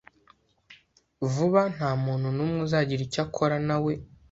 Vuba 1.33 1.61
ntamuntu 1.73 2.27
numwe 2.35 2.57
uzagira 2.67 3.01
icyo 3.07 3.21
akora 3.25 3.57
nawe 3.67 3.93